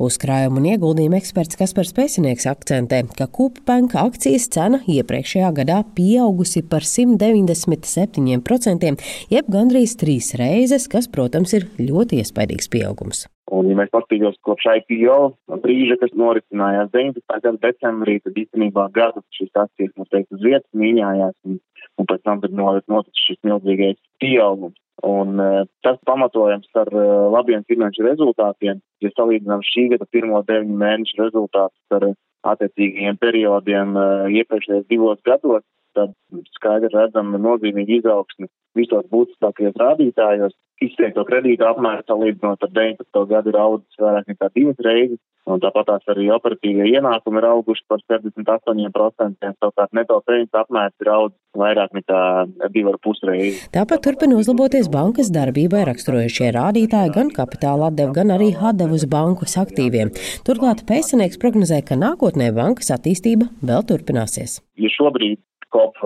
Uzkrājuma 0.00 0.56
un 0.60 0.66
ieguldījuma 0.72 1.18
eksperts 1.20 1.58
Kaspars 1.60 1.92
Pēcinieks 1.96 2.46
akcentē, 2.50 2.98
ka 3.18 3.26
Kūpbanka 3.30 3.96
akcijas 4.04 4.44
cena 4.54 4.78
iepriekšējā 4.90 5.50
gadā 5.60 5.78
pieaugusi 5.96 6.60
par 6.70 6.82
197%, 6.86 8.94
jeb 9.34 9.44
gandrīz 9.56 9.90
trīs 10.00 10.26
reizes, 10.40 10.84
kas, 10.92 11.04
protams, 11.10 11.50
ir 11.56 11.62
ļoti 11.80 12.12
iespaidīgs 12.22 12.68
pieaugums. 12.72 13.18
Un, 13.50 13.66
ja 13.66 13.74
mēs 13.74 13.90
paskatītos 13.90 14.36
kopš 14.46 14.68
IPO 14.78 15.16
brīža, 15.64 15.96
kas 15.98 16.12
norisinājās 16.14 16.92
19. 16.94 17.40
gada 17.42 17.58
decembrī, 17.64 18.20
tad 18.22 18.36
īstenībā 18.38 18.84
gadu 18.94 19.24
šīs 19.34 19.50
akcijas, 19.58 19.90
mums 19.98 20.10
teikt, 20.12 20.30
uz 20.36 20.44
vietas 20.44 20.78
mīņājās, 20.78 21.34
un, 21.48 21.58
un 21.98 22.08
pēc 22.10 22.22
tam 22.28 22.44
tad 22.44 22.54
noticis 22.54 23.24
šis 23.26 23.40
milzīgais 23.48 23.98
pieaugums. 24.22 24.78
Un 25.06 25.40
uh, 25.40 25.64
tas 25.84 25.98
pamatojams 26.04 26.68
ar 26.76 26.90
uh, 26.92 27.28
labiem 27.32 27.64
finanšu 27.68 28.04
rezultātiem. 28.04 28.82
Ja 29.00 29.12
salīdzinām 29.14 29.64
šī 29.64 29.88
gada 29.94 30.08
pirmo 30.12 30.42
deviņu 30.48 30.76
mēnešu 30.82 31.22
rezultātus 31.22 31.96
ar 31.96 32.10
attiecīgajiem 32.50 33.18
periodiem 33.20 33.96
iepriekšējos 34.32 34.86
divos 34.88 35.18
gados, 35.28 35.64
tad 35.98 36.14
skaidri 36.56 36.92
redzam 36.94 37.34
nozīmīgi 37.36 38.00
izaugsmi 38.00 38.50
visos 38.78 39.06
būtiskākajos 39.12 39.78
rādītājos. 39.80 40.56
Izteikto 40.80 41.26
kredītu 41.28 41.66
apmēru 41.68 42.06
salīdzinot 42.08 42.62
ar 42.64 42.70
19. 42.72 43.24
gadu 43.28 43.52
ir 43.52 43.58
audzis 43.60 44.00
vairāk 44.00 44.30
nekā 44.30 44.46
divas 44.54 44.78
reizes, 44.86 45.18
un 45.44 45.60
tāpat 45.60 45.90
tās 45.90 46.06
arī 46.08 46.30
operatīvie 46.32 46.86
ienākumi 46.94 47.40
ir 47.42 47.46
auguši 47.50 47.84
par 47.90 48.00
78%, 48.08 49.50
savukārt 49.60 49.92
neto 49.98 50.16
peļņas 50.24 50.56
apmērs 50.62 51.04
ir 51.04 51.10
audzis 51.12 51.60
vairāk 51.60 51.92
nekā 51.98 52.20
divu 52.72 52.94
ar 52.94 52.98
pus 53.04 53.20
reizi. 53.28 53.60
Tāpat 53.76 54.06
turpina 54.06 54.38
uzlaboties 54.40 54.88
bankas 54.92 55.28
darbībai 55.34 55.84
raksturojušie 55.90 56.48
rādītāji 56.56 57.12
gan 57.18 57.34
kapitāla 57.36 57.90
atdevu, 57.92 58.16
gan 58.16 58.32
arī 58.38 58.48
atdevu 58.56 58.96
uz 58.96 59.04
bankas 59.10 59.58
aktīviem. 59.60 60.14
Turklāt 60.48 60.86
pēcinieks 60.88 61.40
prognozē, 61.44 61.82
ka 61.84 62.00
nākotnē 62.00 62.54
bankas 62.56 62.88
attīstība 62.96 63.52
vēl 63.60 63.84
turpināsies. 63.92 64.62
Ja 64.80 64.88
šobrīd 64.96 65.42
COP 65.74 66.00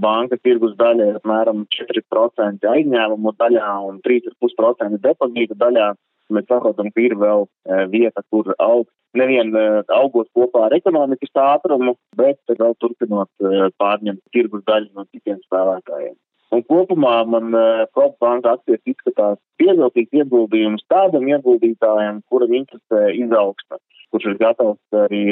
banka 0.00 0.38
tirgus 0.42 0.72
daļa 0.78 1.10
ir 1.10 1.18
apmēram 1.20 1.66
4% 1.76 2.72
aizņēmumu 2.72 3.34
daļā 3.38 3.68
un 3.88 4.00
3,5% 4.06 5.00
depozīta 5.04 5.58
daļā. 5.60 5.92
Mēs 6.32 6.48
saprotam, 6.48 6.88
ka 6.94 7.02
ir 7.02 7.14
vēl 7.20 7.44
e, 7.44 7.78
vieta, 7.92 8.22
kur 8.32 8.54
augt. 8.56 8.88
Nevien 9.18 9.50
e, 9.52 9.64
augot 9.92 10.30
kopā 10.32 10.66
ar 10.68 10.76
ekonomikas 10.78 11.34
ātrumu, 11.36 11.98
bet 12.16 12.40
vēl 12.48 12.76
turpinot 12.80 13.28
pārņemt 13.76 14.22
tirgus 14.32 14.64
daļu 14.68 14.88
no 14.96 15.04
citiem 15.10 15.42
spēlētājiem. 15.44 16.14
Un 16.52 16.64
kopumā 16.68 17.14
man 17.32 17.54
COP 17.96 18.16
banka 18.20 18.56
akcijas 18.56 18.80
izskatās 18.88 19.38
pievilcīgs 19.60 20.20
ieguldījums 20.22 20.84
tādam 20.92 21.28
ieguldītājam, 21.30 22.20
kuram 22.28 22.52
interesē 22.58 23.12
izaugsme, 23.16 23.80
kurš 24.12 24.28
ir 24.32 24.40
gatavs 24.40 25.00
arī 25.04 25.22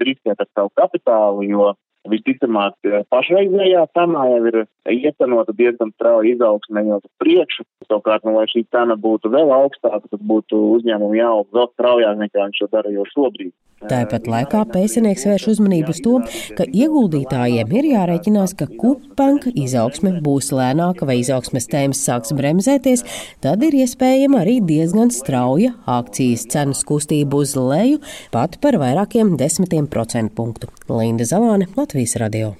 riskēt 0.00 0.40
ar 0.40 0.48
savu 0.56 0.72
kapitālu, 0.80 1.44
jo 1.48 1.72
Visticamāk, 2.08 2.78
pašreizējā 3.12 3.82
cenā 3.92 4.22
jau 4.30 4.40
ir 4.48 4.56
iecenota 4.88 5.52
diezgan 5.52 5.92
strauja 5.92 6.32
izaugsme 6.32 6.84
jau 6.86 6.96
uz 6.96 7.10
priekšu. 7.20 7.66
Savukārt, 7.90 8.24
nu, 8.24 8.38
lai 8.38 8.46
šī 8.48 8.64
cena 8.72 8.96
būtu 8.96 9.28
vēl 9.32 9.52
augstāka, 9.52 10.06
tad 10.08 10.22
būtu 10.24 10.60
uzņēmumi 10.78 11.20
jāaug 11.20 11.50
vēl 11.52 11.68
straujāk 11.74 12.22
nekā 12.22 12.46
viņš 12.46 12.62
to 12.62 12.70
dara 12.72 12.94
jau 12.94 13.04
šobrīd. 13.12 13.52
Tāpat 13.80 14.26
laikā 14.28 14.58
pēcinieks 14.68 15.22
vērš 15.24 15.46
uzmanību 15.54 15.92
uz 15.94 16.00
to, 16.04 16.18
ka 16.58 16.66
ieguldītājiem 16.68 17.70
ir 17.78 17.86
jārēķinās, 17.94 18.52
ka 18.58 18.66
kupanka 18.68 19.48
izaugsme 19.56 20.18
būs 20.20 20.50
lēnāka 20.52 21.08
vai 21.08 21.16
izaugsmes 21.22 21.64
tēmas 21.72 22.02
sāks 22.04 22.34
bremzēties, 22.36 23.06
tad 23.40 23.64
ir 23.64 23.78
iespējama 23.80 24.42
arī 24.42 24.58
diezgan 24.68 25.08
strauja 25.16 25.72
akcijas 25.88 26.44
cenas 26.52 26.84
kustība 26.84 27.40
uz 27.40 27.56
leju 27.56 28.02
pat 28.34 28.58
par 28.60 28.76
vairākiem 28.82 29.32
desmitiem 29.40 29.88
procentu 29.88 30.36
punktu. 30.36 30.68
Linda 30.92 31.24
Zalāne, 31.24 31.64
Latvijas 31.72 31.89
radio. 32.20 32.54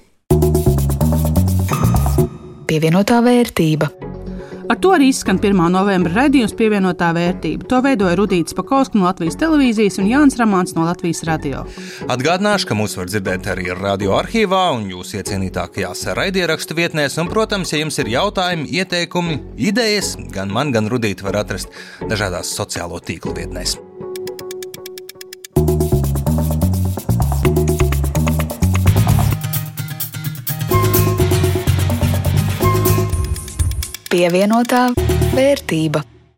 Pievienotā 2.67 3.19
vērtība. 3.25 3.89
Ar 4.71 4.77
to 4.79 4.93
arī 4.95 5.09
izskan 5.11 5.35
1. 5.35 5.57
novembra 5.73 6.13
raidījums 6.21 6.53
pievienotā 6.55 7.09
vērtība. 7.17 7.67
To 7.67 7.81
veidoja 7.83 8.15
Rudīts 8.15 8.55
Pakausks 8.55 8.95
no 8.95 9.03
Latvijas 9.03 9.35
televīzijas 9.41 9.99
un 9.99 10.07
Jānis 10.07 10.39
Ramāns 10.39 10.71
no 10.77 10.85
Latvijas 10.87 11.25
radio. 11.27 11.65
Atgādināšu, 12.07 12.69
ka 12.69 12.79
mūs 12.79 12.95
var 12.95 13.11
dzirdēt 13.11 13.51
arī 13.51 13.67
radio 13.75 14.15
arhīvā 14.21 14.63
un 14.77 14.87
jūsu 14.93 15.19
iecienītākajās 15.19 16.07
raidierakstu 16.15 16.79
vietnēs. 16.79 17.19
Un, 17.19 17.27
protams, 17.33 17.75
ja 17.75 17.83
jums 17.83 17.99
ir 17.99 18.15
jautājumi, 18.15 18.71
ieteikumi, 18.79 19.41
idejas, 19.59 20.15
gan 20.31 20.55
man, 20.55 20.71
gan 20.71 20.87
Rudīti 20.87 21.27
var 21.27 21.43
atrast 21.43 21.75
dažādās 22.07 22.55
sociālo 22.55 23.03
tīklu 23.03 23.35
vietnēs. 23.43 23.75
Pievienotā 34.11 34.89
vērtība. 35.31 36.10